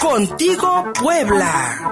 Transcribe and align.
Contigo 0.00 0.92
Puebla. 0.94 1.90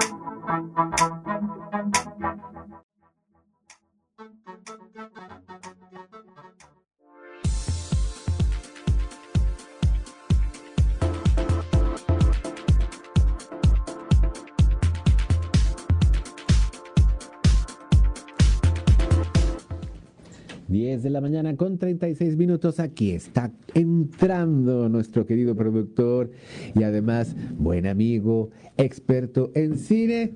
10 20.67 21.03
de 21.03 21.09
la 21.09 21.21
mañana 21.21 21.55
con 21.55 21.77
36 21.77 22.35
minutos. 22.35 22.79
Aquí 22.79 23.11
está 23.11 23.51
entrando 23.73 24.89
nuestro 24.89 25.25
querido 25.25 25.55
productor 25.55 26.31
y 26.75 26.83
además 26.83 27.35
buen 27.57 27.87
amigo, 27.87 28.49
experto 28.77 29.51
en 29.55 29.77
cine 29.77 30.33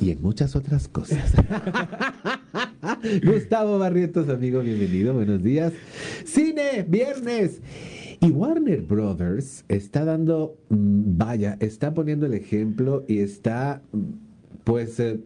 y 0.00 0.10
en 0.10 0.22
muchas 0.22 0.56
otras 0.56 0.88
cosas. 0.88 1.32
Gustavo 3.24 3.78
Barrientos, 3.78 4.28
amigo, 4.28 4.60
bienvenido, 4.60 5.14
buenos 5.14 5.42
días. 5.42 5.72
Cine, 6.24 6.84
viernes. 6.86 7.60
Y 8.20 8.30
Warner 8.30 8.82
Brothers 8.82 9.64
está 9.68 10.04
dando, 10.04 10.58
mm, 10.68 11.16
vaya, 11.16 11.56
está 11.60 11.94
poniendo 11.94 12.26
el 12.26 12.34
ejemplo 12.34 13.04
y 13.08 13.20
está, 13.20 13.82
pues, 14.64 15.00
eh, 15.00 15.20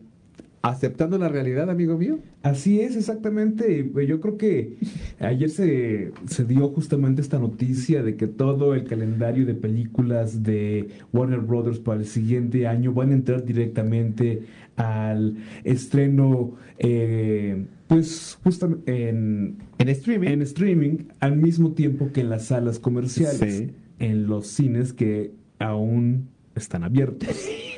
aceptando 0.65 1.19
la 1.19 1.29
realidad, 1.29 1.69
amigo 1.69 1.99
mío. 1.99 2.21
Así 2.43 2.81
es, 2.81 2.97
exactamente. 2.97 3.93
Yo 4.07 4.21
creo 4.21 4.39
que 4.39 4.79
ayer 5.21 5.51
se, 5.51 6.13
se, 6.27 6.45
dio 6.47 6.69
justamente 6.71 7.21
esta 7.21 7.39
noticia 7.39 8.03
de 8.03 8.17
que 8.17 8.29
todo 8.29 8.75
el 8.75 8.85
calendario 8.85 9.45
de 9.45 9.55
películas 9.55 10.43
de 10.43 10.89
Warner 11.13 11.41
Brothers 11.41 11.81
para 11.81 12.01
el 12.01 12.07
siguiente 12.07 12.67
año 12.67 12.95
van 12.95 13.11
a 13.11 13.15
entrar 13.15 13.45
directamente 13.45 14.45
al 14.77 15.37
estreno, 15.65 16.55
eh, 16.78 17.67
pues 17.87 18.39
justamente 18.43 19.11
en, 19.11 19.59
en, 19.77 19.89
streaming. 19.91 20.28
en 20.28 20.43
streaming, 20.43 20.97
al 21.21 21.37
mismo 21.37 21.73
tiempo 21.73 22.11
que 22.11 22.23
en 22.23 22.31
las 22.31 22.47
salas 22.47 22.78
comerciales, 22.78 23.69
en 23.99 24.27
los 24.27 24.47
cines 24.47 24.95
que 24.95 25.31
aún 25.59 26.31
están 26.55 26.84
abiertos. 26.84 27.28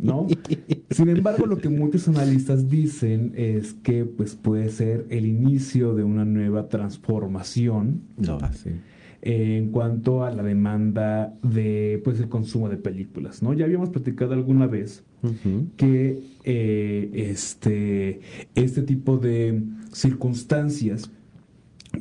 ¿No? 0.00 0.26
Sin 0.90 1.08
embargo, 1.08 1.46
lo 1.46 1.58
que 1.58 1.68
muchos 1.68 2.08
analistas 2.08 2.68
dicen 2.68 3.32
es 3.36 3.74
que 3.74 4.04
pues, 4.04 4.34
puede 4.34 4.68
ser 4.70 5.06
el 5.10 5.26
inicio 5.26 5.94
de 5.94 6.04
una 6.04 6.24
nueva 6.24 6.68
transformación 6.68 8.02
no, 8.16 8.38
en 9.22 9.70
cuanto 9.70 10.24
a 10.24 10.30
la 10.30 10.42
demanda 10.42 11.34
de 11.42 12.00
pues, 12.04 12.20
el 12.20 12.28
consumo 12.28 12.68
de 12.68 12.76
películas. 12.76 13.42
¿no? 13.42 13.52
Ya 13.52 13.64
habíamos 13.64 13.90
platicado 13.90 14.34
alguna 14.34 14.66
vez 14.66 15.02
que 15.76 16.22
eh, 16.44 17.10
este, 17.12 18.20
este 18.54 18.82
tipo 18.82 19.16
de 19.18 19.60
circunstancias 19.90 21.10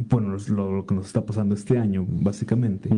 bueno, 0.09 0.36
lo, 0.50 0.86
que 0.86 0.94
nos 0.94 1.08
está 1.08 1.26
pasando 1.26 1.56
este 1.56 1.78
año, 1.78 2.06
básicamente, 2.08 2.89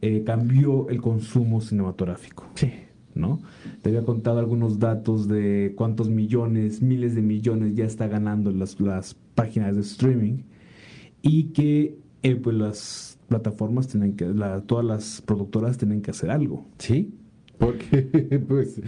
eh, 0.00 0.22
cambió 0.24 0.88
el 0.88 1.00
consumo 1.00 1.60
cinematográfico. 1.60 2.46
Sí. 2.54 2.70
¿No? 3.16 3.40
Te 3.82 3.88
había 3.88 4.04
contado 4.04 4.38
algunos 4.38 4.78
datos 4.78 5.26
de 5.28 5.72
cuántos 5.76 6.10
millones, 6.10 6.82
miles 6.82 7.14
de 7.14 7.22
millones 7.22 7.74
ya 7.74 7.84
está 7.84 8.06
ganando 8.06 8.50
las, 8.52 8.78
las 8.80 9.14
páginas 9.34 9.74
de 9.74 9.82
streaming 9.82 10.42
y 11.22 11.44
que 11.44 11.98
eh, 12.22 12.36
pues 12.36 12.56
las 12.56 13.18
plataformas 13.28 13.88
tienen 13.88 14.16
que, 14.16 14.26
todas 14.66 14.84
las 14.84 15.22
productoras 15.22 15.78
tienen 15.78 16.02
que 16.02 16.10
hacer 16.10 16.30
algo. 16.30 16.66
Sí, 16.78 17.12
porque 17.58 18.40
pues 18.48 18.78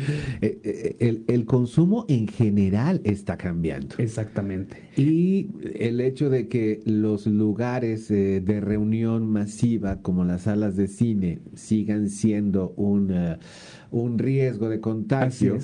eh, 0.41 0.61
eh, 0.63 0.97
el, 1.01 1.25
el, 1.27 1.45
consumo 1.45 2.05
en 2.09 2.29
general 2.29 3.01
está 3.05 3.37
cambiando. 3.37 3.97
Exactamente. 3.99 4.89
Y 4.97 5.51
el 5.75 6.01
hecho 6.01 6.31
de 6.31 6.49
que 6.49 6.83
los 6.85 7.27
lugares 7.27 8.11
eh, 8.11 8.41
de 8.45 8.61
reunión 8.61 9.31
masiva 9.31 10.03
como 10.03 10.25
las 10.25 10.43
salas 10.43 10.77
de 10.77 10.89
cine 10.89 11.41
sigan 11.55 12.11
siendo 12.11 12.71
un, 12.77 13.15
un 13.91 14.19
riesgo 14.19 14.69
de 14.69 14.81
contagio 14.81 15.59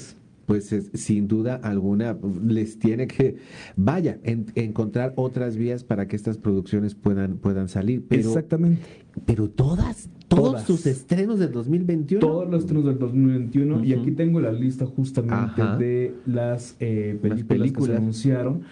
pues 0.47 0.75
sin 0.94 1.28
duda 1.28 1.56
alguna 1.62 2.19
les 2.47 2.78
tiene 2.78 3.06
que, 3.06 3.36
vaya, 3.76 4.19
encontrar 4.25 5.12
otras 5.16 5.56
vías 5.56 5.84
para 5.84 6.06
que 6.06 6.16
estas 6.16 6.38
producciones 6.38 6.94
puedan, 6.94 7.38
puedan 7.38 7.69
salir. 7.69 8.04
Pero, 8.09 8.28
Exactamente. 8.28 8.82
Pero 9.25 9.48
todas, 9.48 10.10
todos 10.34 10.62
sus 10.62 10.87
estrenos 10.87 11.39
del 11.39 11.53
2021. 11.53 12.21
Todos 12.21 12.50
los 12.50 12.61
estrenos 12.61 12.84
del 12.84 12.99
2021. 12.99 13.84
Y 13.84 13.93
aquí 13.93 14.11
tengo 14.12 14.41
la 14.41 14.53
lista 14.53 14.87
justamente 14.87 15.62
de 15.78 16.15
las, 16.27 16.77
eh, 16.81 17.19
películas, 17.21 17.72
que 17.72 17.83
se 17.83 17.97
anunciaron. 17.97 18.62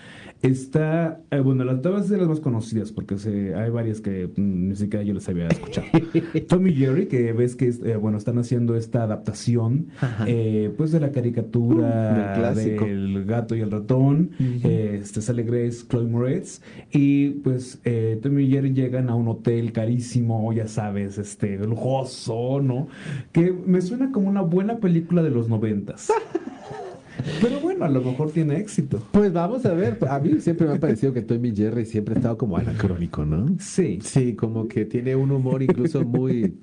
Está, 0.42 1.22
eh, 1.30 1.38
bueno, 1.38 1.62
las 1.62 1.80
dos 1.82 2.08
de 2.08 2.18
las 2.18 2.26
más 2.26 2.40
conocidas, 2.40 2.90
porque 2.90 3.16
se, 3.16 3.54
hay 3.54 3.70
varias 3.70 4.00
que 4.00 4.26
mm, 4.26 4.68
ni 4.70 4.74
siquiera 4.74 5.04
yo 5.04 5.14
les 5.14 5.28
había 5.28 5.46
escuchado. 5.46 5.86
Tommy 6.48 6.74
Jerry, 6.74 7.06
que 7.06 7.32
ves 7.32 7.54
que, 7.54 7.68
eh, 7.68 7.94
bueno, 7.94 8.18
están 8.18 8.38
haciendo 8.38 8.74
esta 8.74 9.04
adaptación, 9.04 9.86
eh, 10.26 10.74
pues 10.76 10.90
de 10.90 10.98
la 10.98 11.12
caricatura 11.12 12.52
uh, 12.52 12.56
del 12.56 13.24
gato 13.24 13.54
y 13.54 13.60
el 13.60 13.70
ratón. 13.70 14.32
este 14.64 15.22
sale 15.22 15.44
Grace, 15.44 15.86
Chloe 15.88 16.08
Moretz. 16.08 16.60
Y 16.90 17.30
pues 17.44 17.80
Tommy 18.20 18.42
y 18.42 18.50
Jerry 18.50 18.72
llegan 18.72 19.10
a 19.10 19.14
un 19.14 19.28
hotel 19.28 19.72
carísimo, 19.72 20.52
ya 20.52 20.66
sabes, 20.66 21.18
este, 21.18 21.56
lujoso, 21.58 22.60
¿no? 22.60 22.88
Que 23.30 23.52
me 23.52 23.80
suena 23.80 24.10
como 24.10 24.28
una 24.28 24.42
buena 24.42 24.78
película 24.78 25.22
de 25.22 25.30
los 25.30 25.48
noventas. 25.48 26.12
Pero 27.40 27.60
bueno, 27.60 27.84
a 27.84 27.88
lo 27.88 28.02
mejor 28.02 28.30
tiene 28.30 28.56
éxito. 28.58 29.02
Pues 29.12 29.32
vamos 29.32 29.64
a 29.66 29.72
ver. 29.74 29.98
A 30.08 30.18
mí 30.18 30.40
siempre 30.40 30.66
me 30.66 30.74
ha 30.74 30.80
parecido 30.80 31.12
que 31.12 31.22
Tommy 31.22 31.54
Jerry 31.54 31.84
siempre 31.84 32.14
ha 32.14 32.18
estado 32.18 32.36
como 32.38 32.56
anacrónico, 32.56 33.24
¿no? 33.24 33.46
Sí. 33.58 33.98
Sí, 34.02 34.34
como 34.34 34.68
que 34.68 34.84
tiene 34.84 35.16
un 35.16 35.30
humor 35.30 35.62
incluso 35.62 36.02
muy 36.04 36.54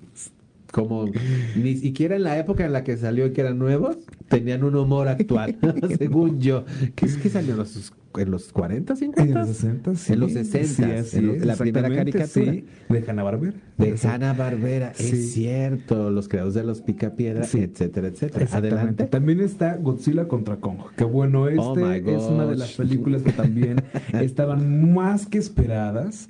como 0.72 1.09
ni 1.56 1.75
siquiera 1.78 2.16
en 2.16 2.24
la 2.24 2.38
época 2.38 2.66
en 2.66 2.74
la 2.74 2.84
que 2.84 2.98
salió 2.98 3.31
que 3.34 3.42
eran 3.42 3.58
nuevos, 3.58 3.98
tenían 4.28 4.64
un 4.64 4.75
humor 4.75 5.08
actual, 5.08 5.58
según 5.98 6.40
yo. 6.40 6.66
¿Qué 6.96 7.06
es 7.06 7.18
que 7.18 7.30
salió 7.30 7.53
en 7.53 7.58
los, 7.58 7.94
en 8.18 8.31
los 8.31 8.52
40, 8.52 8.96
50? 8.96 9.22
En 9.22 9.34
los 9.34 9.47
60, 9.47 9.96
sí. 9.96 10.14
En 10.14 10.20
los 10.20 10.31
60, 10.34 11.03
sí, 11.03 11.18
en 11.18 11.47
la 11.47 11.56
primera 11.56 11.90
caricatura. 11.90 12.52
Sí, 12.52 12.66
de 12.90 13.06
Hanna 13.08 13.24
Barbera. 13.24 13.58
De 13.78 13.96
Hanna 14.03 14.34
Barbera, 14.34 14.92
es 14.97 15.34
cierto. 15.34 16.09
Los 16.09 16.28
creadores 16.28 16.56
de 16.56 16.64
los 16.64 16.81
Picapiedra, 16.81 17.44
etcétera, 17.44 18.08
etcétera. 18.08 18.48
Adelante. 18.52 19.06
También 19.06 19.42
está 19.42 19.75
Godzilla 19.78 20.28
contra 20.28 20.58
Kong. 20.58 20.78
Que 20.96 21.03
bueno, 21.03 21.44
Oh 21.44 21.50
este 21.50 22.16
es 22.16 22.24
una 22.24 22.46
de 22.46 22.56
las 22.56 22.74
películas 22.74 23.22
que 23.22 23.31
también 23.31 23.84
estaban 24.14 24.94
más 24.94 25.25
que 25.25 25.38
esperadas 25.38 26.30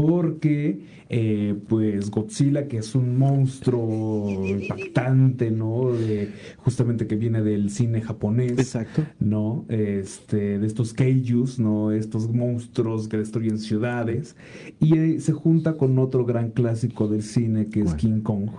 porque 0.00 0.80
eh, 1.08 1.56
pues 1.68 2.10
Godzilla 2.10 2.68
que 2.68 2.78
es 2.78 2.94
un 2.94 3.18
monstruo 3.18 4.46
impactante 4.46 5.50
no 5.50 5.90
de, 5.92 6.32
justamente 6.58 7.08
que 7.08 7.16
viene 7.16 7.42
del 7.42 7.70
cine 7.70 8.00
japonés 8.00 8.58
exacto. 8.58 9.04
no 9.18 9.64
este 9.68 10.60
de 10.60 10.66
estos 10.66 10.92
kaijus 10.92 11.58
no 11.58 11.90
estos 11.90 12.28
monstruos 12.28 13.08
que 13.08 13.16
destruyen 13.16 13.58
ciudades. 13.58 14.36
Y 14.78 14.96
eh, 14.98 15.20
se 15.20 15.32
junta 15.32 15.76
con 15.76 15.98
otro 15.98 16.24
gran 16.24 16.50
clásico 16.50 17.08
del 17.08 17.22
cine 17.22 17.66
que 17.66 17.80
es 17.80 17.94
King 17.94 18.20
Kong 18.20 18.50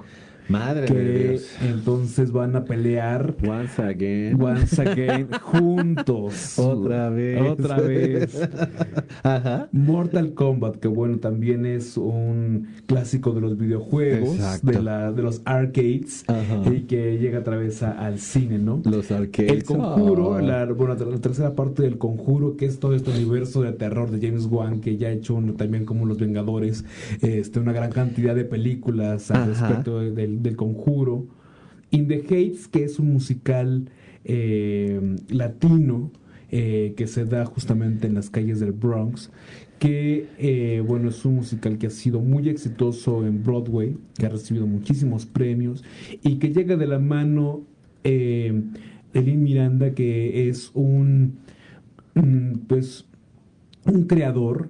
Madre 0.49 0.85
que 0.87 0.93
de 0.93 1.29
Dios. 1.29 1.43
entonces 1.61 2.31
van 2.31 2.55
a 2.55 2.65
pelear 2.65 3.35
once 3.47 3.81
again, 3.81 4.41
once 4.41 4.81
again 4.81 5.27
juntos. 5.41 6.57
Otra 6.59 7.09
vez. 7.09 7.41
Otra 7.41 7.79
vez. 7.79 8.49
Ajá. 9.23 9.69
Mortal 9.71 10.33
Kombat, 10.33 10.77
que 10.77 10.87
bueno, 10.87 11.17
también 11.19 11.65
es 11.65 11.97
un 11.97 12.67
clásico 12.85 13.31
de 13.31 13.41
los 13.41 13.57
videojuegos, 13.57 14.37
de, 14.63 14.81
la, 14.81 15.11
de 15.11 15.21
los 15.21 15.41
arcades, 15.45 16.23
Ajá. 16.27 16.61
y 16.73 16.81
que 16.81 17.17
llega 17.17 17.39
otra 17.39 17.57
vez 17.57 17.83
a, 17.83 17.91
al 17.91 18.19
cine, 18.19 18.57
¿no? 18.57 18.81
Los 18.85 19.11
arcades. 19.11 19.51
El 19.51 19.63
conjuro, 19.63 20.29
Oh. 20.29 20.39
la, 20.39 20.65
bueno, 20.65 20.95
la 20.95 21.17
tercera 21.19 21.53
parte 21.55 21.83
del 21.83 21.97
conjuro, 21.97 22.55
que 22.57 22.65
es 22.65 22.79
todo 22.79 22.93
este 22.95 23.11
universo 23.11 23.61
de 23.61 23.71
terror 23.71 24.11
de 24.11 24.25
James 24.25 24.45
Wan, 24.45 24.81
que 24.81 24.97
ya 24.97 25.07
ha 25.07 25.11
hecho 25.11 25.35
uno 25.35 25.53
también 25.53 25.85
como 25.85 26.05
Los 26.05 26.17
Vengadores, 26.19 26.83
este, 27.21 27.59
una 27.59 27.71
gran 27.73 27.91
cantidad 27.91 28.35
de 28.35 28.45
películas 28.45 29.31
al 29.31 29.51
Ajá. 29.51 29.67
respecto 29.67 29.99
del, 29.99 30.38
del 30.39 30.55
conjuro. 30.55 31.27
In 31.91 32.07
the 32.07 32.23
Heights, 32.29 32.67
que 32.67 32.83
es 32.83 32.99
un 32.99 33.11
musical 33.11 33.89
eh, 34.25 34.99
latino 35.29 36.11
eh, 36.51 36.93
que 36.95 37.07
se 37.07 37.25
da 37.25 37.45
justamente 37.45 38.07
en 38.07 38.13
las 38.15 38.29
calles 38.29 38.59
del 38.59 38.73
Bronx, 38.73 39.31
que 39.79 40.27
eh, 40.37 40.83
bueno, 40.85 41.09
es 41.09 41.23
un 41.25 41.35
musical 41.35 41.77
que 41.77 41.87
ha 41.87 41.91
sido 41.91 42.19
muy 42.19 42.49
exitoso 42.49 43.25
en 43.25 43.43
Broadway, 43.43 43.95
que 44.17 44.25
ha 44.25 44.29
recibido 44.29 44.67
muchísimos 44.67 45.25
premios 45.25 45.83
y 46.21 46.35
que 46.35 46.51
llega 46.51 46.75
de 46.75 46.87
la 46.87 46.99
mano 46.99 47.61
de 48.03 49.21
Lin 49.21 49.43
Miranda, 49.43 49.93
que 49.93 50.49
es 50.49 50.71
un, 50.73 51.37
mm, 52.15 52.59
pues, 52.67 53.05
un 53.89 54.03
creador 54.03 54.69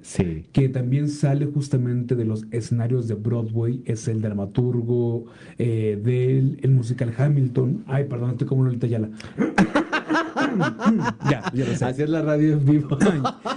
que 0.51 0.69
también 0.69 1.09
sale 1.09 1.45
justamente 1.45 2.15
de 2.15 2.25
los 2.25 2.45
escenarios 2.51 3.07
de 3.07 3.15
Broadway, 3.15 3.81
es 3.85 4.07
el 4.07 4.21
dramaturgo 4.21 5.25
eh, 5.57 5.99
del 6.01 6.59
el 6.61 6.71
musical 6.71 7.13
Hamilton. 7.17 7.83
Ay, 7.87 8.05
perdón, 8.05 8.31
estoy 8.31 8.47
como 8.47 8.63
Lolita 8.63 8.87
Yala. 8.87 9.09
Ya, 11.29 11.51
ya 11.53 11.65
lo 11.65 11.75
sé. 11.75 11.85
Así 11.85 12.03
es 12.03 12.09
la 12.09 12.21
radio 12.21 12.53
en 12.53 12.65
vivo. 12.65 12.97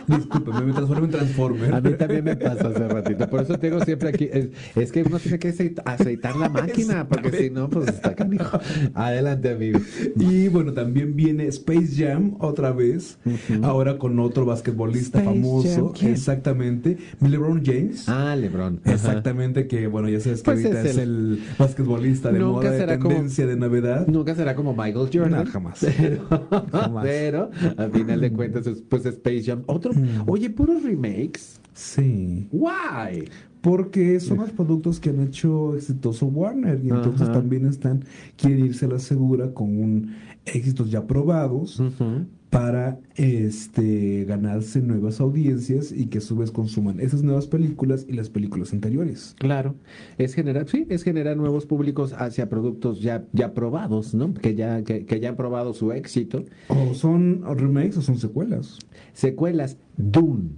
disculpe, 0.06 0.52
me 0.52 0.72
transformo 0.72 1.04
en 1.04 1.10
Transformer. 1.10 1.74
A 1.74 1.80
mí 1.80 1.92
también 1.94 2.24
me 2.24 2.36
pasó 2.36 2.68
hace 2.68 2.88
ratito. 2.88 3.28
Por 3.28 3.42
eso 3.42 3.58
tengo 3.58 3.84
siempre 3.84 4.08
aquí. 4.08 4.28
Es, 4.74 4.92
que 4.92 5.02
uno 5.02 5.18
tiene 5.18 5.38
que 5.38 5.54
aceitar 5.84 6.36
la 6.36 6.48
máquina, 6.48 7.06
porque 7.08 7.30
si 7.30 7.50
no, 7.50 7.68
pues 7.68 7.88
está 7.88 8.14
canijo. 8.14 8.58
Adelante, 8.94 9.50
amigo. 9.50 9.80
Y 10.16 10.48
bueno, 10.48 10.72
también 10.72 11.16
viene 11.16 11.46
Space 11.46 11.90
Jam 11.96 12.36
otra 12.38 12.72
vez. 12.72 13.18
Ahora 13.62 13.98
con 13.98 14.18
otro 14.18 14.44
basquetbolista 14.44 15.20
famoso. 15.20 15.94
exactamente. 16.02 16.98
LeBron 17.20 17.62
James. 17.64 18.08
Ah, 18.08 18.36
LeBron. 18.36 18.80
Exactamente, 18.84 19.66
que 19.66 19.86
bueno, 19.86 20.08
ya 20.08 20.20
sabes 20.20 20.42
que 20.42 20.50
pues 20.50 20.64
ahorita 20.64 20.82
es 20.82 20.96
el, 20.98 21.42
basquetbolista 21.58 22.30
de 22.30 22.40
moda 22.40 22.70
de 22.70 22.86
tendencia 22.86 23.46
de 23.46 23.56
Navidad. 23.56 24.06
Nunca 24.06 24.34
será 24.34 24.54
como 24.54 24.74
Michael 24.74 25.08
Jordan. 25.12 25.44
No, 25.44 25.50
jamás. 25.50 25.86
Pero, 27.02 27.50
al 27.76 27.90
final 27.92 28.20
de 28.20 28.32
cuentas, 28.32 28.68
pues 28.88 29.06
Space 29.06 29.44
Jam. 29.44 29.62
Otro, 29.66 29.92
mm. 29.92 30.28
oye, 30.28 30.50
puros 30.50 30.82
remakes. 30.82 31.60
Sí. 31.74 32.48
Why? 32.52 33.28
Porque 33.60 34.18
son 34.18 34.38
los 34.38 34.50
productos 34.50 34.98
que 34.98 35.10
han 35.10 35.20
hecho 35.20 35.76
exitoso 35.76 36.26
Warner 36.26 36.80
y 36.84 36.88
entonces 36.88 37.30
también 37.30 37.66
están, 37.66 38.04
quieren 38.36 38.66
irse 38.66 38.86
a 38.86 38.88
la 38.88 38.98
segura 38.98 39.54
con 39.54 39.80
un 39.80 40.16
éxitos 40.44 40.90
ya 40.90 41.06
probados 41.06 41.80
para 42.52 42.98
este 43.14 44.26
ganarse 44.26 44.82
nuevas 44.82 45.20
audiencias 45.20 45.90
y 45.90 46.08
que 46.08 46.18
a 46.18 46.20
su 46.20 46.36
vez 46.36 46.50
consuman 46.50 47.00
esas 47.00 47.22
nuevas 47.22 47.46
películas 47.46 48.04
y 48.06 48.12
las 48.12 48.28
películas 48.28 48.74
anteriores. 48.74 49.34
Claro, 49.38 49.74
es 50.18 50.34
generar, 50.34 50.68
sí, 50.68 50.86
es 50.90 51.02
generar 51.02 51.38
nuevos 51.38 51.64
públicos 51.64 52.12
hacia 52.12 52.50
productos 52.50 53.00
ya, 53.00 53.24
ya 53.32 53.54
probados, 53.54 54.12
¿no? 54.12 54.34
Que 54.34 54.54
ya, 54.54 54.84
que, 54.84 55.18
ya 55.18 55.30
han 55.30 55.36
probado 55.36 55.72
su 55.72 55.92
éxito. 55.92 56.44
O 56.68 56.92
son 56.92 57.42
remakes 57.56 57.96
o 57.96 58.02
son 58.02 58.18
secuelas. 58.18 58.78
Secuelas, 59.14 59.78
Dune. 59.96 60.50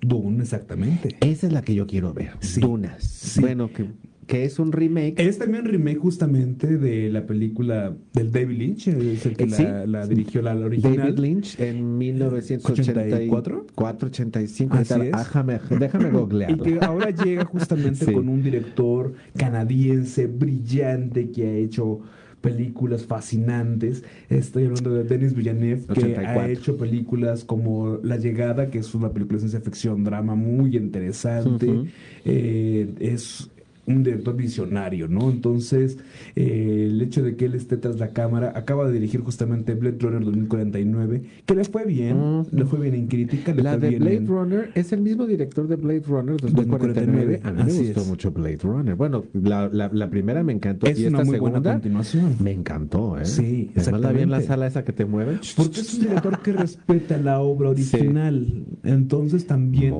Dune, 0.00 0.42
exactamente. 0.42 1.18
Esa 1.20 1.48
es 1.48 1.52
la 1.52 1.60
que 1.60 1.74
yo 1.74 1.86
quiero 1.86 2.14
ver. 2.14 2.32
Dunas. 2.62 3.36
Bueno, 3.38 3.70
que 3.70 3.90
que 4.26 4.44
es 4.44 4.58
un 4.58 4.72
remake. 4.72 5.14
Es 5.16 5.38
también 5.38 5.64
un 5.64 5.70
remake 5.70 5.98
justamente 5.98 6.78
de 6.78 7.10
la 7.10 7.26
película 7.26 7.94
del 8.12 8.30
David 8.30 8.58
Lynch, 8.58 8.88
es 8.88 9.26
el 9.26 9.36
que 9.36 9.44
eh, 9.44 9.86
la, 9.86 10.06
dirigió 10.06 10.42
la, 10.42 10.54
original. 10.54 10.96
David 10.96 11.18
Lynch 11.18 11.60
en 11.60 11.98
1984, 11.98 13.66
85. 14.06 14.74
Así 14.74 14.94
es. 14.94 15.12
Déjame, 15.12 15.60
déjame 15.78 16.10
googlear. 16.10 16.52
Y 16.52 16.56
que 16.58 16.78
ahora 16.80 17.10
llega 17.10 17.44
justamente 17.44 18.12
con 18.12 18.28
un 18.28 18.42
director 18.42 19.14
canadiense 19.36 20.26
brillante 20.26 21.30
que 21.30 21.46
ha 21.46 21.54
hecho 21.54 22.00
películas 22.42 23.06
fascinantes. 23.06 24.04
Estoy 24.28 24.64
hablando 24.66 24.90
de 24.90 25.04
Denis 25.04 25.34
Villeneuve, 25.34 25.86
que 25.94 26.16
ha 26.16 26.48
hecho 26.48 26.76
películas 26.76 27.44
como 27.44 27.98
La 28.02 28.16
Llegada, 28.16 28.68
que 28.68 28.78
es 28.78 28.94
una 28.94 29.12
película 29.12 29.36
de 29.36 29.48
ciencia 29.48 29.60
ficción, 29.60 30.04
drama 30.04 30.34
muy 30.34 30.76
interesante. 30.76 31.84
Eh, 32.24 32.92
es 33.00 33.48
un 33.86 34.02
director 34.02 34.36
visionario, 34.36 35.08
¿no? 35.08 35.30
Entonces, 35.30 35.98
eh, 36.36 36.88
el 36.88 37.02
hecho 37.02 37.22
de 37.22 37.36
que 37.36 37.46
él 37.46 37.54
esté 37.54 37.76
tras 37.76 37.98
la 37.98 38.08
cámara, 38.08 38.52
acaba 38.54 38.86
de 38.86 38.92
dirigir 38.92 39.20
justamente 39.20 39.74
Blade 39.74 39.98
Runner 40.00 40.24
2049, 40.24 41.22
que 41.44 41.54
le 41.54 41.64
fue 41.64 41.84
bien, 41.84 42.46
le 42.50 42.64
fue 42.64 42.80
bien 42.80 42.94
en 42.94 43.06
crítica. 43.08 43.54
la 43.54 43.76
de 43.76 43.98
Blade 43.98 44.26
Runner 44.26 44.70
es 44.74 44.92
el 44.92 45.00
mismo 45.00 45.26
director 45.26 45.66
de 45.66 45.76
Blade 45.76 46.02
Runner 46.06 46.36
2049. 46.40 47.40
A 47.42 47.52
mí 47.52 47.62
me 47.64 47.72
gustó 47.72 48.04
mucho 48.04 48.30
Blade 48.30 48.58
Runner. 48.62 48.94
Bueno, 48.94 49.24
la, 49.32 49.68
la, 49.68 50.10
primera 50.10 50.42
me 50.42 50.52
encantó. 50.52 50.86
Es 50.86 51.00
y 51.00 51.06
una 51.06 51.24
muy 51.24 51.38
buena 51.38 51.62
continuación. 51.62 52.36
Me 52.40 52.52
encantó, 52.52 53.18
¿eh? 53.18 53.24
Sí, 53.24 53.70
Además, 53.76 54.00
la 54.00 54.12
vi 54.12 54.22
en 54.22 54.30
la 54.30 54.40
sala 54.42 54.66
esa 54.66 54.84
que 54.84 54.92
te 54.92 55.04
mueve. 55.04 55.38
Porque 55.56 55.80
es 55.80 55.94
un 55.94 56.00
director 56.00 56.40
que 56.40 56.52
respeta 56.52 57.18
la 57.18 57.40
obra 57.40 57.70
original. 57.70 58.64
Entonces 58.84 59.46
también 59.46 59.94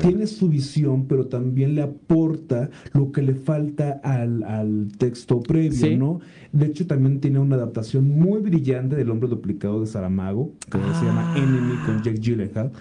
tiene 0.00 0.26
su 0.26 0.48
visión, 0.48 1.06
pero 1.06 1.26
también 1.26 1.74
le 1.74 1.82
aporta 1.82 2.70
lo 2.92 3.12
que 3.12 3.27
le 3.28 3.34
falta 3.34 4.00
al, 4.02 4.42
al 4.42 4.88
texto 4.96 5.40
previo, 5.40 5.98
¿no? 5.98 6.20
De 6.50 6.64
hecho, 6.64 6.86
también 6.86 7.20
tiene 7.20 7.38
una 7.38 7.56
adaptación 7.56 8.08
muy 8.08 8.40
brillante 8.40 8.96
del 8.96 9.10
hombre 9.10 9.28
duplicado 9.28 9.80
de 9.80 9.86
Saramago, 9.86 10.54
que 10.70 10.78
se 10.78 11.04
llama 11.04 11.34
ah. 11.34 11.36
Enemy 11.36 11.74
con 11.84 12.02
Jake 12.02 12.20
Gyllenhaal. 12.20 12.72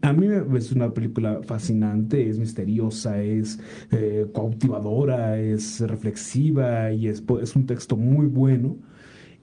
A 0.00 0.12
mí 0.12 0.28
es 0.56 0.70
una 0.70 0.94
película 0.94 1.40
fascinante, 1.44 2.28
es 2.28 2.38
misteriosa, 2.38 3.20
es 3.20 3.58
eh, 3.90 4.28
cautivadora, 4.32 5.40
es 5.40 5.80
reflexiva 5.80 6.92
y 6.92 7.08
es, 7.08 7.24
es 7.42 7.56
un 7.56 7.66
texto 7.66 7.96
muy 7.96 8.26
bueno. 8.26 8.76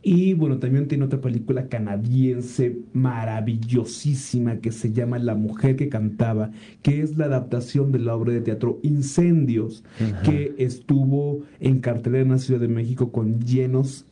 Y 0.02 0.34
bueno, 0.34 0.60
también 0.60 0.88
tiene 0.88 1.06
otra 1.06 1.20
película 1.20 1.68
canadiense 1.68 2.78
maravillosísima 2.94 4.58
que 4.58 4.72
se 4.72 4.94
llama 4.94 5.20
La 5.20 5.36
mujer 5.36 5.76
que 5.76 5.90
cantaba, 5.90 6.52
que 6.82 7.02
es 7.02 7.18
la 7.18 7.26
adaptación 7.26 7.92
de 7.92 8.00
la 8.00 8.16
obra 8.16 8.34
de 8.34 8.42
teatro 8.42 8.80
Incendios, 8.84 9.84
que 10.24 10.56
estuvo 10.58 11.42
en 11.60 11.80
cartelera 11.80 12.24
en 12.24 12.32
la 12.32 12.38
Ciudad 12.38 12.62
de 12.62 12.68
México 12.68 13.12
con 13.12 13.42
llenos 13.42 14.06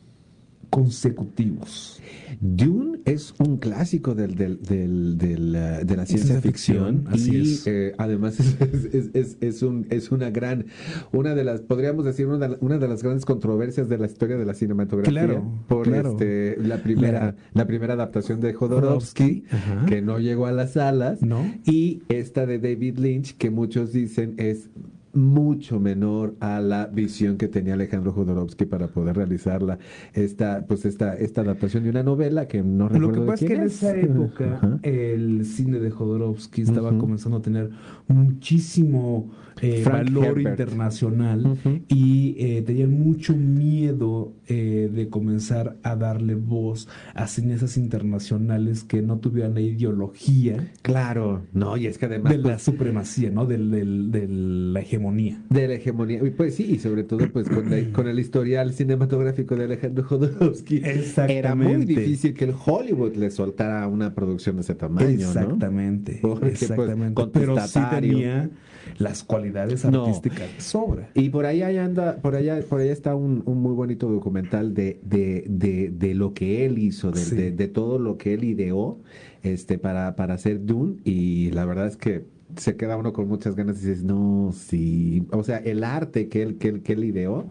consecutivos. 0.70 2.00
Dune 2.40 3.00
es 3.04 3.34
un 3.38 3.56
clásico 3.56 4.14
del, 4.14 4.34
del, 4.34 4.58
del, 4.62 5.54
eh, 5.54 5.84
de 5.84 5.96
la 5.96 6.06
ciencia 6.06 6.40
ficción, 6.40 7.04
y 7.14 7.58
eh, 7.66 7.94
además 7.98 8.38
es, 8.60 9.10
es, 9.14 9.36
es, 9.40 9.62
un, 9.62 9.86
es 9.90 10.10
una 10.10 10.30
gran, 10.30 10.66
una 11.12 11.34
de 11.34 11.44
las, 11.44 11.62
podríamos 11.62 12.04
decir, 12.04 12.26
una 12.26 12.48
de, 12.48 12.56
una 12.60 12.78
de 12.78 12.88
las 12.88 13.02
grandes 13.02 13.24
controversias 13.24 13.88
de 13.88 13.98
la 13.98 14.06
historia 14.06 14.36
de 14.36 14.44
la 14.44 14.54
cinematografía 14.54 15.26
claro, 15.26 15.50
por 15.68 15.88
Este, 15.88 16.56
la, 16.60 16.82
primera, 16.82 17.36
la, 17.54 17.66
primera 17.66 17.94
adaptación 17.94 18.40
de 18.40 18.52
Jodorowsky, 18.52 19.44
que 19.86 20.02
no 20.02 20.18
llegó 20.18 20.46
a 20.46 20.52
las 20.52 20.72
salas, 20.72 21.20
y 21.64 22.02
esta 22.08 22.44
de 22.44 22.58
David 22.58 22.98
Lynch, 22.98 23.36
que 23.36 23.50
muchos 23.50 23.92
dicen 23.92 24.34
es 24.36 24.68
mucho 25.16 25.80
menor 25.80 26.36
a 26.40 26.60
la 26.60 26.86
visión 26.86 27.36
que 27.36 27.48
tenía 27.48 27.74
Alejandro 27.74 28.12
Jodorowsky 28.12 28.66
para 28.66 28.88
poder 28.88 29.16
realizarla 29.16 29.78
esta 30.12 30.66
pues 30.66 30.84
esta 30.84 31.14
esta 31.14 31.40
adaptación 31.40 31.84
de 31.84 31.90
una 31.90 32.02
novela 32.02 32.46
que 32.46 32.62
no 32.62 32.88
recuerdo 32.88 33.12
Lo 33.12 33.20
que 33.20 33.26
pasa 33.26 33.44
es 33.44 33.50
que 33.50 33.56
en 33.56 33.62
esa 33.62 33.96
época 33.96 34.80
el 34.82 35.44
cine 35.44 35.78
de 35.80 35.90
Jodorowsky 35.90 36.62
estaba 36.62 36.96
comenzando 36.96 37.38
a 37.38 37.42
tener 37.42 37.70
muchísimo 38.08 39.30
eh, 39.62 39.82
valor 39.84 40.40
internacional 40.40 41.58
y 41.88 42.36
eh, 42.38 42.62
tenían 42.62 42.90
mucho 42.90 43.34
miedo 43.34 44.34
eh, 44.48 44.90
de 44.92 45.08
comenzar 45.08 45.76
a 45.82 45.96
darle 45.96 46.34
voz 46.34 46.88
a 47.14 47.26
cineastas 47.26 47.78
internacionales 47.78 48.84
que 48.84 49.00
no 49.00 49.18
tuvieran 49.18 49.54
la 49.54 49.62
ideología. 49.62 50.72
Claro, 50.82 51.42
no, 51.54 51.76
y 51.76 51.86
es 51.86 51.96
que 51.96 52.06
además. 52.06 52.32
De 52.32 52.38
la 52.38 52.44
pues, 52.44 52.62
supremacía, 52.62 53.30
¿no? 53.30 53.46
De 53.46 53.56
la 53.58 54.80
hegemonía. 54.80 55.42
De 55.48 55.68
la 55.68 55.74
hegemonía. 55.74 56.20
Pues 56.36 56.54
sí, 56.54 56.64
y 56.72 56.78
sobre 56.78 57.04
todo 57.04 57.26
pues 57.32 57.48
con, 57.48 57.70
con 57.92 58.08
el 58.08 58.18
historial 58.18 58.74
cinematográfico 58.74 59.56
de 59.56 59.64
Alejandro 59.64 60.04
Jodorowsky. 60.04 60.82
Era 61.28 61.54
muy 61.54 61.86
difícil 61.86 62.34
que 62.34 62.44
el 62.44 62.54
Hollywood 62.64 63.14
le 63.16 63.30
soltara 63.30 63.86
una 63.88 64.14
producción 64.14 64.56
de 64.56 64.62
ese 64.62 64.74
tamaño. 64.74 65.08
Exactamente. 65.08 66.18
Pues, 66.20 66.62
exactamente. 66.62 67.26
Pero 67.32 67.58
sí 67.66 67.80
tenía 67.90 68.50
las 68.98 69.22
cualidades 69.22 69.84
artísticas 69.84 70.48
sobra. 70.58 71.10
Y 71.14 71.28
por 71.30 71.46
ahí 71.46 71.62
anda, 71.62 72.16
por 72.16 72.34
allá, 72.34 72.60
por 72.68 72.80
allá 72.80 72.92
está 72.92 73.14
un, 73.14 73.42
muy 73.44 73.74
bonito 73.74 74.08
documental 74.08 74.74
de, 74.74 75.00
de, 75.02 75.90
de, 75.90 76.14
lo 76.14 76.34
que 76.34 76.64
él 76.64 76.78
hizo, 76.78 77.10
de, 77.10 77.50
de, 77.52 77.68
todo 77.68 77.98
lo 77.98 78.16
que 78.16 78.34
él 78.34 78.44
ideó 78.44 78.98
este, 79.42 79.78
para, 79.78 80.16
para 80.16 80.34
hacer 80.34 80.64
Dune. 80.64 80.96
Y 81.04 81.50
la 81.50 81.64
verdad 81.64 81.86
es 81.86 81.96
que 81.96 82.24
se 82.56 82.76
queda 82.76 82.96
uno 82.96 83.12
con 83.12 83.28
muchas 83.28 83.54
ganas 83.56 83.82
y 83.82 83.86
dices, 83.86 84.04
no, 84.04 84.52
sí. 84.54 85.26
O 85.32 85.42
sea, 85.42 85.58
el 85.58 85.84
arte 85.84 86.28
que 86.28 86.42
él, 86.42 86.58
que 86.58 86.68
él, 86.68 86.82
que 86.82 86.92
él 86.94 87.04
ideó, 87.04 87.46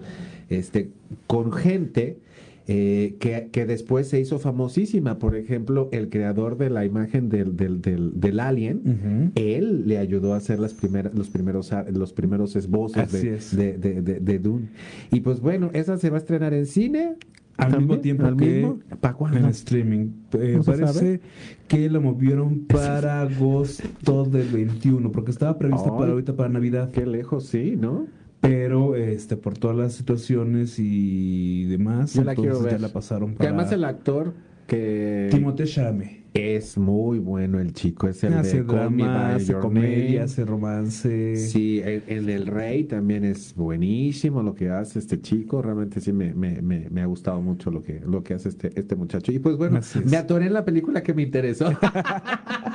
este, 0.49 0.89
con 1.27 1.51
gente 1.51 2.17
eh, 2.67 3.17
que, 3.19 3.49
que, 3.51 3.65
después 3.65 4.07
se 4.07 4.19
hizo 4.19 4.39
famosísima. 4.39 5.19
Por 5.19 5.35
ejemplo, 5.35 5.87
el 5.91 6.09
creador 6.09 6.57
de 6.57 6.71
la 6.71 6.83
imagen 6.83 7.29
del, 7.29 7.55
del, 7.55 7.81
del, 7.81 8.39
alien, 8.39 9.31
él 9.35 9.87
le 9.87 9.99
ayudó 9.99 10.33
a 10.33 10.37
hacer 10.37 10.59
las 10.59 10.73
primeras, 10.73 11.13
los 11.13 11.29
primeros 11.29 11.71
los 11.91 12.13
primeros 12.13 12.55
esbozos 12.55 13.11
de, 13.11 13.77
de, 13.77 14.01
de, 14.01 14.39
Dune. 14.39 14.69
Y 15.11 15.19
pues 15.19 15.41
bueno, 15.41 15.69
esa 15.73 15.97
se 15.97 16.09
va 16.09 16.17
a 16.17 16.19
estrenar 16.19 16.53
en 16.53 16.65
cine. 16.65 17.15
Al 17.57 17.77
mismo 17.77 17.99
tiempo 17.99 18.25
¿Al 18.25 18.35
que 18.35 18.61
en 18.61 19.45
streaming. 19.45 20.07
Eh, 20.33 20.59
parece 20.65 21.21
que 21.67 21.89
la 21.89 21.99
movieron 21.99 22.65
para 22.65 23.21
agosto 23.21 24.25
del 24.25 24.49
21, 24.49 25.11
porque 25.11 25.31
estaba 25.31 25.57
prevista 25.57 25.95
para 25.95 26.11
ahorita 26.11 26.35
para 26.35 26.49
Navidad. 26.49 26.91
Qué 26.91 27.05
lejos, 27.05 27.45
sí, 27.45 27.75
¿no? 27.79 28.07
Pero 28.47 28.95
este 28.95 29.37
por 29.37 29.57
todas 29.57 29.75
las 29.77 29.93
situaciones 29.93 30.75
y 30.79 31.65
demás 31.65 32.13
Yo 32.13 32.23
la 32.23 32.35
quiero 32.35 32.61
ver. 32.61 32.73
ya 32.73 32.79
la 32.79 32.89
pasaron 32.89 33.35
para... 33.35 33.49
además 33.49 33.71
el 33.71 33.83
actor 33.83 34.33
que 34.67 35.29
Timothée 35.31 35.65
Chalamet 35.65 36.24
Es 36.35 36.77
muy 36.77 37.19
bueno 37.19 37.61
el 37.61 37.71
chico, 37.71 38.09
es 38.09 38.21
el 38.25 38.33
hace 38.33 38.57
de 38.57 38.63
drama, 38.63 39.35
hace 39.35 39.53
comedia, 39.53 40.25
hace 40.25 40.43
romance. 40.43 41.37
Sí, 41.37 41.81
en, 41.81 42.29
El 42.29 42.47
Rey 42.47 42.83
también 42.83 43.23
es 43.23 43.55
buenísimo 43.55 44.43
lo 44.43 44.53
que 44.53 44.69
hace 44.69 44.99
este 44.99 45.21
chico, 45.21 45.61
realmente 45.61 46.01
sí 46.01 46.11
me, 46.11 46.33
me, 46.33 46.61
me, 46.61 47.01
ha 47.01 47.05
gustado 47.05 47.41
mucho 47.41 47.71
lo 47.71 47.81
que, 47.81 48.01
lo 48.05 48.21
que 48.21 48.33
hace 48.33 48.49
este, 48.49 48.77
este 48.77 48.97
muchacho. 48.97 49.31
Y 49.31 49.39
pues 49.39 49.55
bueno, 49.55 49.79
me 50.03 50.17
atoré 50.17 50.47
en 50.47 50.53
la 50.53 50.65
película 50.65 51.01
que 51.01 51.13
me 51.13 51.21
interesó. 51.21 51.67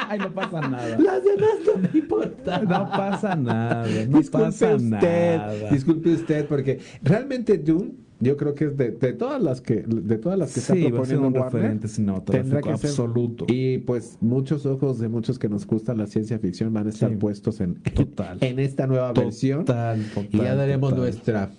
Ay, 0.08 0.18
no 0.20 0.32
pasa 0.32 0.62
nada. 0.62 0.98
Las 0.98 1.22
demás 1.22 1.58
no 1.66 1.76
me. 1.82 2.66
No 2.66 2.90
pasa 2.90 3.36
nada, 3.36 3.86
no 4.06 4.18
Disculpe 4.18 4.46
pasa 4.46 4.74
usted, 4.74 5.36
nada. 5.36 5.70
Disculpe 5.70 6.14
usted, 6.14 6.46
porque 6.46 6.80
realmente 7.02 7.58
Dune 7.58 7.92
yo 8.20 8.36
creo 8.36 8.54
que 8.54 8.66
es 8.66 8.76
de, 8.76 8.90
de 8.90 9.12
todas 9.14 9.42
las 9.42 9.60
que 9.60 9.82
de 9.86 10.18
todas 10.18 10.38
las 10.38 10.54
que 10.54 10.60
sí, 10.60 10.72
está 10.72 10.88
proponiendo 10.88 11.28
un 11.28 11.34
referente 11.34 11.88
tendrá 12.26 12.60
que 12.60 12.70
absoluto. 12.70 13.46
Y 13.48 13.78
pues 13.78 14.18
muchos 14.20 14.66
ojos 14.66 14.98
de 14.98 15.08
muchos 15.08 15.38
que 15.38 15.48
nos 15.48 15.66
gusta 15.66 15.94
la 15.94 16.06
ciencia 16.06 16.38
ficción 16.38 16.72
van 16.72 16.86
a 16.86 16.90
estar 16.90 17.16
puestos 17.18 17.60
en 17.60 17.74
total. 17.94 18.38
En 18.42 18.58
esta 18.58 18.86
nueva 18.86 19.12
versión. 19.12 19.64
total, 19.64 20.04
y 20.30 20.38
ya 20.38 20.54
daremos 20.54 20.94
nuestra 20.94 21.50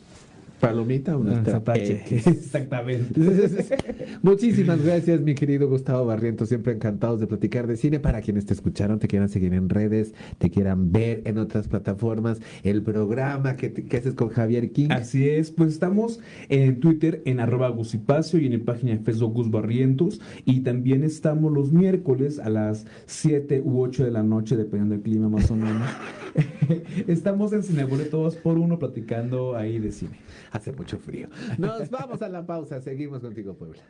palomita 0.62 1.18
o 1.18 1.24
nuestra 1.24 1.62
Exactamente. 1.76 3.20
Muchísimas 4.22 4.84
gracias, 4.84 5.20
mi 5.22 5.36
querido 5.36 5.68
Gustavo 5.68 6.06
Barriento. 6.06 6.46
Siempre 6.46 6.74
encantados 6.74 7.20
de 7.20 7.28
platicar 7.28 7.68
de 7.68 7.76
cine. 7.76 8.00
Para 8.00 8.22
quienes 8.22 8.46
te 8.46 8.54
escucharon, 8.54 9.00
te 9.00 9.08
quieran 9.08 9.28
seguir 9.28 9.54
en 9.54 9.70
redes, 9.70 10.14
te 10.38 10.50
quieran 10.50 10.92
ver 10.92 11.24
en 11.26 11.40
otras 11.40 11.68
plataformas, 11.68 12.40
el 12.64 12.84
programa 12.84 13.56
que, 13.58 13.74
haces 13.98 14.14
con 14.14 14.30
Javier 14.30 14.72
King. 14.72 14.90
Así 14.92 15.28
es, 15.28 15.52
pues 15.52 15.74
estamos 15.74 16.20
en 16.50 16.80
Twitter 16.80 17.22
en 17.26 17.40
arroba 17.40 17.70
Gusipacio 17.70 18.40
y 18.40 18.46
en 18.46 18.60
la 18.60 18.66
página 18.66 18.94
de 18.94 19.00
Facebook 19.00 19.34
Gus 19.34 19.52
Barrientos. 19.52 20.22
Y 20.46 20.62
también 20.62 21.04
estamos 21.04 21.52
los 21.52 21.72
miércoles 21.72 22.40
a 22.40 22.50
las 22.50 22.86
7 23.08 23.62
u 23.66 23.82
8 23.82 24.06
de 24.06 24.12
la 24.12 24.24
noche, 24.24 24.56
dependiendo 24.56 24.96
del 24.96 25.04
clima 25.04 25.28
más 25.28 25.50
o 25.50 25.56
menos. 25.56 25.90
estamos 27.08 27.54
en 27.54 27.64
Cineboleto 27.64 28.18
2 28.18 28.36
por 28.38 28.58
uno 28.58 28.80
platicando 28.80 29.56
ahí 29.56 29.80
de 29.80 29.92
cine. 29.92 30.20
Hace 30.52 30.72
mucho 30.72 30.98
frío. 31.00 31.30
Nos 31.58 31.90
vamos 31.90 32.22
a 32.22 32.30
la 32.30 32.46
pausa. 32.46 32.82
Seguimos 32.82 33.22
contigo, 33.22 33.54
Puebla. 33.54 33.82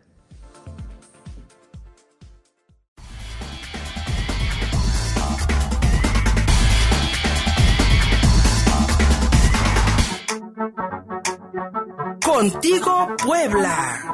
Contigo, 12.24 13.08
Puebla. 13.24 14.14